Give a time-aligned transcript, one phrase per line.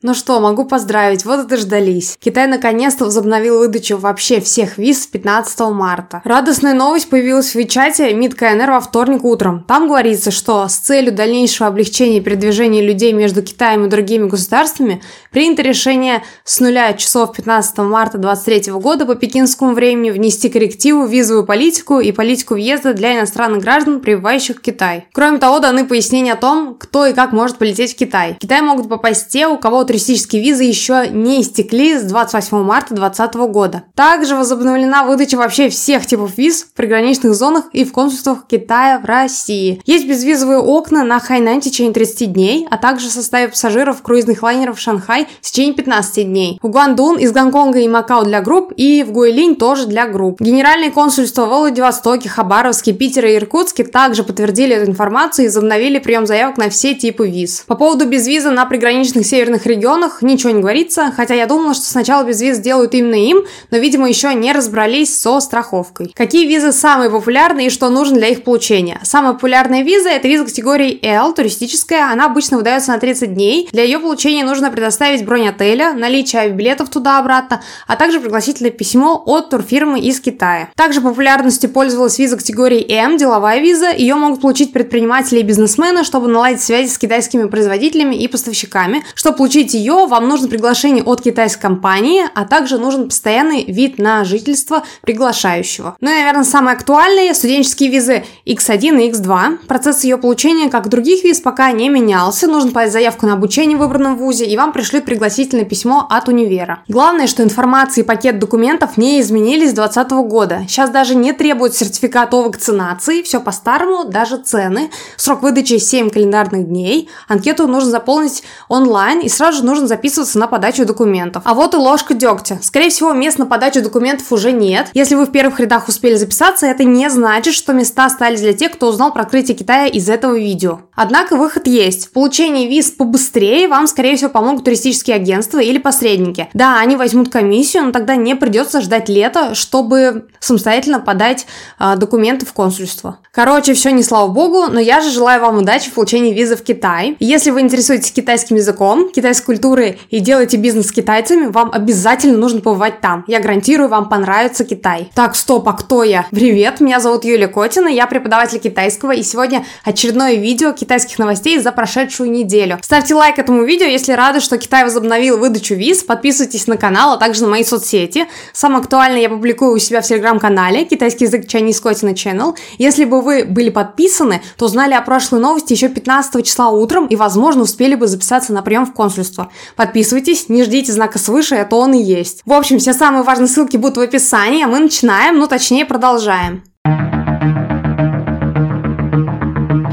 [0.00, 2.16] Ну что, могу поздравить, вот и дождались.
[2.20, 6.22] Китай наконец-то возобновил выдачу вообще всех виз с 15 марта.
[6.24, 9.64] Радостная новость появилась в Вичате МИД КНР во вторник утром.
[9.66, 15.62] Там говорится, что с целью дальнейшего облегчения передвижения людей между Китаем и другими государствами принято
[15.62, 21.44] решение с нуля часов 15 марта 2023 года по пекинскому времени внести коррективу в визовую
[21.44, 25.08] политику и политику въезда для иностранных граждан, прибывающих в Китай.
[25.12, 28.34] Кроме того, даны пояснения о том, кто и как может полететь в Китай.
[28.34, 32.94] В Китай могут попасть те, у кого туристические визы еще не истекли с 28 марта
[32.94, 33.82] 2020 года.
[33.94, 39.06] Также возобновлена выдача вообще всех типов виз в приграничных зонах и в консульствах Китая в
[39.06, 39.80] России.
[39.86, 44.42] Есть безвизовые окна на Хайнань в течение 30 дней, а также в составе пассажиров круизных
[44.42, 46.58] лайнеров в Шанхай в течение 15 дней.
[46.62, 50.40] В Гуандун из Гонконга и Макао для групп и в Гуэлинь тоже для групп.
[50.40, 56.26] Генеральные консульства в Владивостоке, Хабаровске, Питере и Иркутске также подтвердили эту информацию и возобновили прием
[56.26, 57.64] заявок на все типы виз.
[57.66, 61.84] По поводу безвиза на приграничных северных регионах регионах ничего не говорится, хотя я думала, что
[61.84, 66.12] сначала без виз делают именно им, но, видимо, еще не разобрались со страховкой.
[66.14, 69.00] Какие визы самые популярные и что нужно для их получения?
[69.04, 73.68] Самая популярная виза– это виза категории L, туристическая, она обычно выдается на 30 дней.
[73.72, 79.50] Для ее получения нужно предоставить бронь отеля, наличие билетов туда-обратно, а также пригласительное письмо от
[79.50, 80.70] турфирмы из Китая.
[80.74, 83.90] Также популярностью пользовалась виза категории М, деловая виза.
[83.90, 89.04] Ее могут получить предприниматели и бизнесмены, чтобы наладить связи с китайскими производителями и поставщиками.
[89.14, 93.98] Чтобы получить получить ее, вам нужно приглашение от китайской компании, а также нужен постоянный вид
[93.98, 95.96] на жительство приглашающего.
[96.00, 99.66] Ну и, наверное, самые актуальные студенческие визы X1 и X2.
[99.66, 102.46] Процесс ее получения, как других виз, пока не менялся.
[102.46, 106.80] Нужно подать заявку на обучение в выбранном вузе, и вам пришлют пригласительное письмо от универа.
[106.88, 110.60] Главное, что информация и пакет документов не изменились с 2020 года.
[110.68, 114.90] Сейчас даже не требуют сертификат о вакцинации, все по-старому, даже цены.
[115.16, 117.08] Срок выдачи 7 календарных дней.
[117.28, 121.42] Анкету нужно заполнить онлайн и сразу же нужно записываться на подачу документов.
[121.44, 122.58] А вот и ложка дегтя.
[122.62, 124.88] Скорее всего, мест на подачу документов уже нет.
[124.94, 128.72] Если вы в первых рядах успели записаться, это не значит, что места остались для тех,
[128.72, 130.80] кто узнал про открытие Китая из этого видео.
[130.94, 132.06] Однако выход есть.
[132.06, 136.48] В получении виз побыстрее вам, скорее всего, помогут туристические агентства или посредники.
[136.54, 141.46] Да, они возьмут комиссию, но тогда не придется ждать лета, чтобы самостоятельно подать
[141.78, 143.18] э, документы в консульство.
[143.32, 146.62] Короче, все не слава богу, но я же желаю вам удачи в получении визы в
[146.62, 147.16] Китай.
[147.20, 152.60] Если вы интересуетесь китайским языком, китайской культурой и делаете бизнес с китайцами, вам обязательно нужно
[152.60, 153.24] побывать там.
[153.26, 155.10] Я гарантирую, вам понравится Китай.
[155.14, 156.26] Так, стоп, а кто я?
[156.30, 161.72] Привет, меня зовут Юлия Котина, я преподаватель китайского, и сегодня очередное видео китайских новостей за
[161.72, 162.78] прошедшую неделю.
[162.82, 167.16] Ставьте лайк этому видео, если рады, что Китай возобновил выдачу виз, подписывайтесь на канал, а
[167.16, 168.26] также на мои соцсети.
[168.52, 172.54] Самое актуальное я публикую у себя в телеграм-канале «Китайский язык Chinese Котина Channel».
[172.76, 177.16] Если бы вы были подписаны, то знали о прошлой новости еще 15 числа утром и,
[177.16, 179.37] возможно, успели бы записаться на прием в консульство.
[179.76, 182.42] Подписывайтесь, не ждите знака свыше, это он и есть.
[182.44, 186.62] В общем, все самые важные ссылки будут в описании, а мы начинаем, ну точнее продолжаем.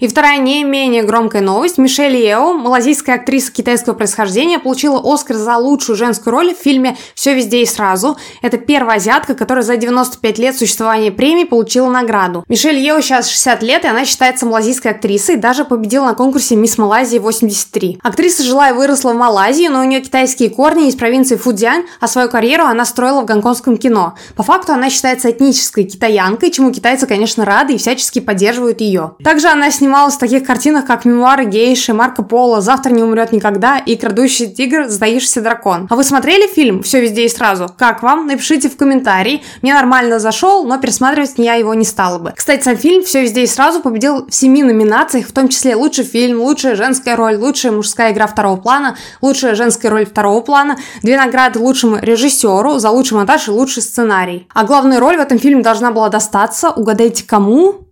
[0.00, 1.76] И вторая не менее громкая новость.
[1.76, 7.34] Мишель Ео, малазийская актриса китайского происхождения, получила Оскар за лучшую женскую роль в фильме «Все
[7.34, 8.16] везде и сразу».
[8.40, 12.44] Это первая азиатка, которая за 95 лет существования премии получила награду.
[12.48, 16.56] Мишель Ео сейчас 60 лет, и она считается малазийской актрисой, и даже победила на конкурсе
[16.56, 17.98] «Мисс Малайзии 83».
[18.02, 22.08] Актриса жила и выросла в Малайзии, но у нее китайские корни из провинции Фудзянь, а
[22.08, 24.14] свою карьеру она строила в гонконгском кино.
[24.34, 29.12] По факту она считается этнической китаянкой, чему китайцы, конечно, рады и всячески поддерживают ее.
[29.22, 33.32] Также она снимала снималась в таких картинах, как «Мемуары гейши», «Марко Поло», «Завтра не умрет
[33.32, 35.88] никогда» и «Крадущий тигр», «Затаившийся дракон».
[35.90, 37.66] А вы смотрели фильм «Все везде и сразу»?
[37.76, 38.28] Как вам?
[38.28, 39.42] Напишите в комментарии.
[39.62, 42.32] Мне нормально зашел, но пересматривать я его не стала бы.
[42.36, 46.04] Кстати, сам фильм «Все везде и сразу» победил в семи номинациях, в том числе лучший
[46.04, 51.16] фильм, лучшая женская роль, лучшая мужская игра второго плана, лучшая женская роль второго плана, две
[51.16, 54.46] награды лучшему режиссеру за лучший монтаж и лучший сценарий.
[54.54, 57.89] А главная роль в этом фильме должна была достаться, угадайте кому?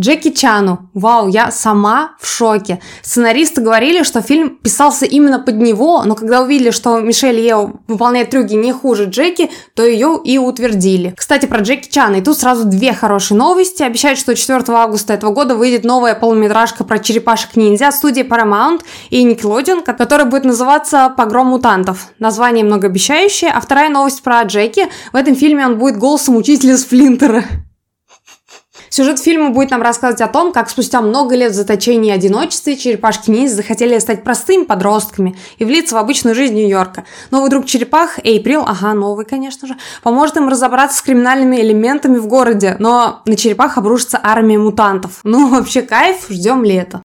[0.00, 0.90] Джеки Чану.
[0.94, 2.80] Вау, я сама в шоке.
[3.02, 8.30] Сценаристы говорили, что фильм писался именно под него, но когда увидели, что Мишель Ео выполняет
[8.30, 11.14] трюки не хуже Джеки, то ее и утвердили.
[11.16, 12.16] Кстати, про Джеки Чана.
[12.16, 13.82] И тут сразу две хорошие новости.
[13.82, 19.26] Обещают, что 4 августа этого года выйдет новая полуметражка про черепашек-ниндзя от студии Paramount и
[19.26, 22.08] Nickelodeon, которая будет называться «Погром мутантов».
[22.20, 23.50] Название многообещающее.
[23.50, 24.86] А вторая новость про Джеки.
[25.12, 27.44] В этом фильме он будет голосом учителя Сплинтера.
[28.90, 31.54] Сюжет фильма будет нам рассказывать о том, как спустя много лет в
[32.08, 37.04] и одиночестве черепашки-ниндзя захотели стать простыми подростками и влиться в обычную жизнь Нью-Йорка.
[37.30, 42.26] Новый друг черепах, Эйприл, ага, новый, конечно же, поможет им разобраться с криминальными элементами в
[42.26, 45.20] городе, но на черепах обрушится армия мутантов.
[45.24, 47.02] Ну, вообще кайф, ждем лета.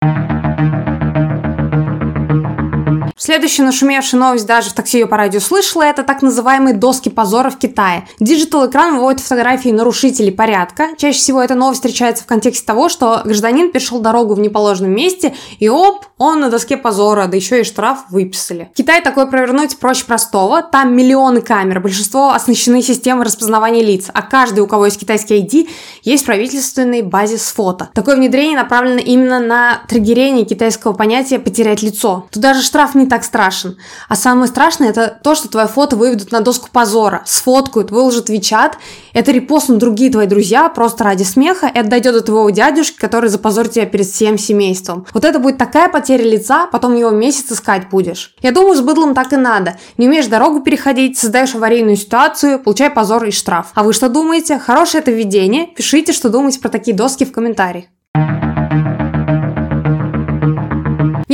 [3.25, 7.49] Следующая нашумевшая новость, даже в такси ее по радио слышала, это так называемые доски позора
[7.49, 8.05] в Китае.
[8.19, 10.89] Digital-экран выводит фотографии нарушителей порядка.
[10.97, 15.33] Чаще всего эта новость встречается в контексте того, что гражданин перешел дорогу в неположенном месте,
[15.59, 18.69] и оп, он на доске позора, да еще и штраф выписали.
[18.73, 20.61] В Китае такое провернуть проще простого.
[20.61, 25.69] Там миллионы камер, большинство оснащены системой распознавания лиц, а каждый, у кого есть китайский ID,
[26.01, 27.89] есть правительственный базис фото.
[27.93, 32.27] Такое внедрение направлено именно на триггерение китайского понятия «потерять лицо».
[32.29, 33.77] Тут даже штраф не так страшен.
[34.09, 38.31] А самое страшное это то, что твое фото выведут на доску позора, сфоткают, выложат в
[38.31, 38.71] WeChat,
[39.13, 43.29] это репостнут другие твои друзья просто ради смеха, и это дойдет до твоего дядюшки, который
[43.29, 45.05] запозорит тебя перед всем семейством.
[45.13, 48.33] Вот это будет такая потеря лица, потом его месяц искать будешь.
[48.41, 49.77] Я думаю, с быдлом так и надо.
[49.99, 53.67] Не умеешь дорогу переходить, создаешь аварийную ситуацию, получай позор и штраф.
[53.75, 54.57] А вы что думаете?
[54.57, 55.67] Хорошее это введение?
[55.67, 57.85] Пишите, что думаете про такие доски в комментариях.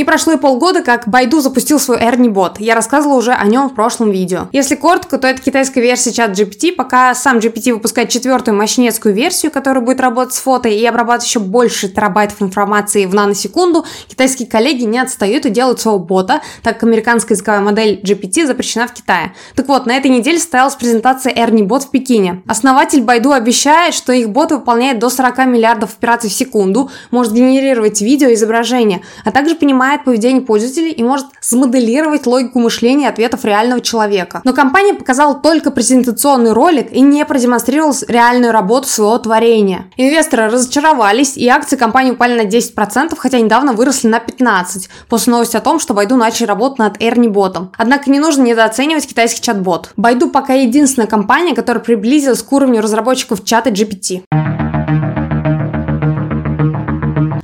[0.00, 2.58] Не прошло и полгода, как Байду запустил свой Ernie бот.
[2.58, 4.48] Я рассказывала уже о нем в прошлом видео.
[4.50, 9.52] Если коротко, то это китайская версия чат GPT, пока сам GPT выпускает четвертую мощнецкую версию,
[9.52, 14.84] которая будет работать с фото и обрабатывать еще больше терабайтов информации в наносекунду, китайские коллеги
[14.84, 19.34] не отстают и делают своего бота, так как американская языковая модель GPT запрещена в Китае.
[19.54, 22.40] Так вот, на этой неделе состоялась презентация Ernie бот в Пекине.
[22.46, 28.00] Основатель Байду обещает, что их бот выполняет до 40 миллиардов операций в секунду, может генерировать
[28.00, 33.44] видео и изображения, а также понимает понимает поведение пользователей и может смоделировать логику мышления ответов
[33.44, 34.40] реального человека.
[34.44, 39.86] Но компания показала только презентационный ролик и не продемонстрировала реальную работу своего творения.
[39.96, 45.56] Инвесторы разочаровались, и акции компании упали на 10%, хотя недавно выросли на 15%, после новости
[45.56, 47.72] о том, что Байду начали работать над Эрни ботом.
[47.76, 49.90] Однако не нужно недооценивать китайский чат-бот.
[49.96, 54.22] Байду пока единственная компания, которая приблизилась к уровню разработчиков чата GPT.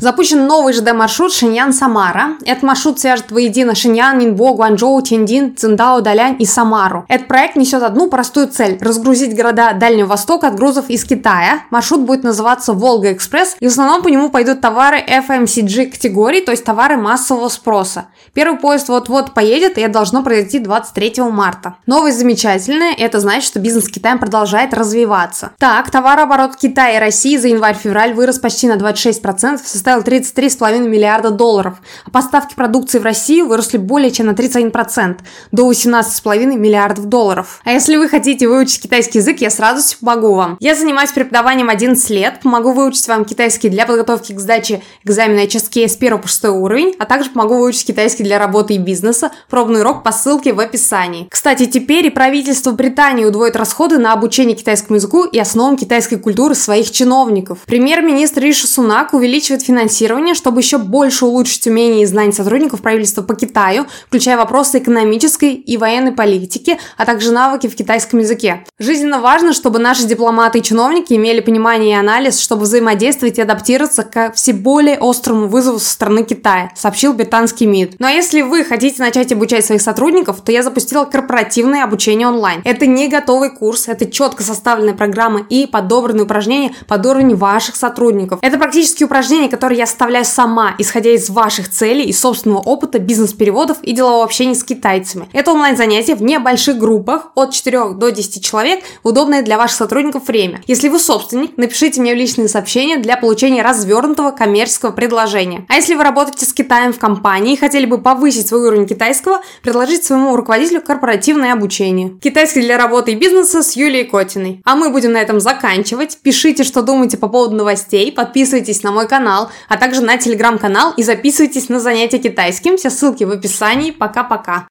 [0.07, 2.37] Запущен новый ЖД-маршрут Шиньян-Самара.
[2.45, 7.05] Этот маршрут свяжет воедино Шиньян, Нинбо, Гуанчжоу, Тиндин, Циндао, Далянь и Самару.
[7.09, 11.65] Этот проект несет одну простую цель– разгрузить города Дальнего Востока от грузов из Китая.
[11.71, 16.63] Маршрут будет называться Волга-экспресс, и в основном по нему пойдут товары FMCG категории, то есть
[16.63, 18.07] товары массового спроса.
[18.33, 21.79] Первый поезд вот-вот поедет, и это должно произойти 23 марта.
[21.87, 25.51] Новость замечательная, это значит, что бизнес Китая продолжает развиваться.
[25.59, 31.31] Так, товарооборот Китая и России за январь-февраль вырос почти на 26%, составил составил 33,5 миллиарда
[31.31, 35.19] долларов, а поставки продукции в Россию выросли более чем на 31%,
[35.53, 37.61] до 18,5 миллиардов долларов.
[37.65, 40.57] А если вы хотите выучить китайский язык, я сразу помогу вам.
[40.61, 45.89] Я занимаюсь преподаванием 11 лет, помогу выучить вам китайский для подготовки к сдаче экзамена HSK
[45.89, 49.31] с 1 по 6 уровень, а также помогу выучить китайский для работы и бизнеса.
[49.49, 51.29] Пробный урок по ссылке в описании.
[51.31, 56.55] Кстати, теперь и правительство Британии удвоит расходы на обучение китайскому языку и основам китайской культуры
[56.55, 57.59] своих чиновников.
[57.67, 63.23] Премьер-министр Риши Сунак увеличивает финансирование финансирования, чтобы еще больше улучшить умения и знания сотрудников правительства
[63.23, 68.65] по Китаю, включая вопросы экономической и военной политики, а также навыки в китайском языке.
[68.79, 74.03] Жизненно важно, чтобы наши дипломаты и чиновники имели понимание и анализ, чтобы взаимодействовать и адаптироваться
[74.03, 77.97] к все более острому вызову со стороны Китая, сообщил британский МИД.
[78.01, 82.61] Ну а если вы хотите начать обучать своих сотрудников, то я запустила корпоративное обучение онлайн.
[82.65, 88.41] Это не готовый курс, это четко составленная программа и подобранные упражнения под уровень ваших сотрудников.
[88.43, 93.01] Это практически упражнения, которые которые я составляю сама, исходя из ваших целей и собственного опыта
[93.01, 95.29] бизнес-переводов и делового общения с китайцами.
[95.33, 100.63] Это онлайн-занятие в небольших группах от 4 до 10 человек удобное для ваших сотрудников время.
[100.69, 105.67] Если вы собственник, напишите мне в личные сообщения для получения развернутого коммерческого предложения.
[105.69, 109.41] А если вы работаете с Китаем в компании и хотели бы повысить свой уровень китайского,
[109.63, 112.11] предложите своему руководителю корпоративное обучение.
[112.23, 114.61] Китайский для работы и бизнеса с Юлией Котиной.
[114.65, 116.19] А мы будем на этом заканчивать.
[116.23, 121.03] Пишите, что думаете по поводу новостей, подписывайтесь на мой канал, а также на телеграм-канал и
[121.03, 122.77] записывайтесь на занятия китайским.
[122.77, 123.91] Все ссылки в описании.
[123.91, 124.67] Пока-пока.